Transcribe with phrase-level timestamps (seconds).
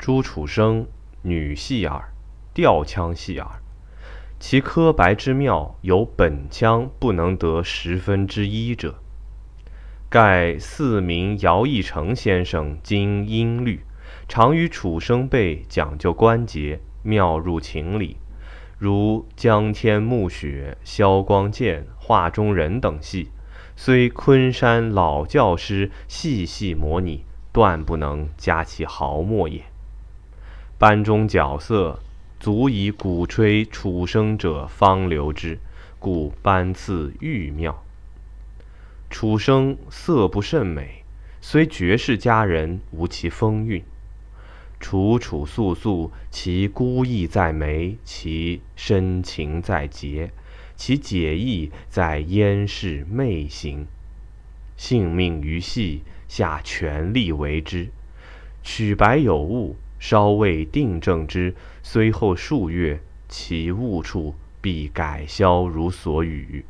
[0.00, 0.86] 朱楚生，
[1.20, 2.14] 女戏耳，
[2.54, 3.60] 吊腔戏耳。
[4.38, 8.94] 其科白之妙，有本腔不能得十分之一者。
[10.08, 13.84] 盖四名姚义成先生精音律，
[14.26, 18.16] 常与楚生辈讲究关节，妙入情理。
[18.78, 23.28] 如江天暮雪、萧光剑、画中人等戏，
[23.76, 29.62] 虽昆山老教师细细模拟，断不能加其毫末也。
[30.80, 32.00] 班中角色
[32.38, 35.58] 足以鼓吹楚生者，方留之，
[35.98, 37.84] 故班次愈妙。
[39.10, 41.04] 楚生色不甚美，
[41.42, 43.84] 虽绝世佳人，无其风韵。
[44.80, 50.32] 楚楚素素，其孤意在眉，其深情在睫，
[50.76, 53.86] 其解意在烟氏媚行。
[54.78, 57.90] 性命于戏，下全力为之。
[58.62, 66.64] 曲白有误，稍未定正之，虽后数月，其误处必改消如所语。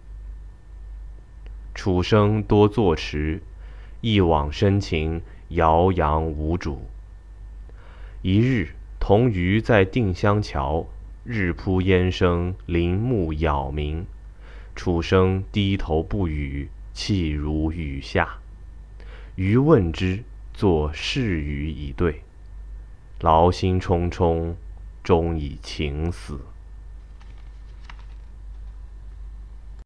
[1.74, 3.40] 楚生多作词，
[4.00, 6.82] 一往深情，遥扬无主。
[8.20, 10.86] 一日，同余在定襄桥，
[11.24, 14.02] 日扑烟生，林木杳冥。
[14.74, 18.38] 楚生低头不语，气如雨下。
[19.36, 22.22] 余问之，作是语以对。
[23.20, 24.54] 劳心忡忡，
[25.02, 26.38] 终以情死。